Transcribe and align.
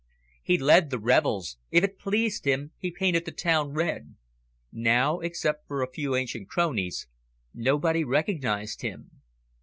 He 0.41 0.57
led 0.57 0.89
the 0.89 0.97
revels; 0.97 1.57
if 1.69 1.83
it 1.83 1.99
pleased 1.99 2.45
him, 2.45 2.71
he 2.79 2.89
painted 2.89 3.23
the 3.25 3.31
town 3.31 3.69
red. 3.73 4.15
Now, 4.71 5.19
except 5.19 5.67
for 5.67 5.83
a 5.83 5.91
few 5.91 6.15
ancient 6.15 6.49
cronies, 6.49 7.05
nobody 7.53 8.03
recognised 8.03 8.81
him. 8.81 9.21